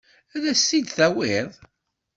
Ad 0.35 0.43
as-t-id-tawiḍ? 0.51 1.51